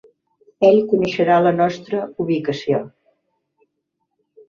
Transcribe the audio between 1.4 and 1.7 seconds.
la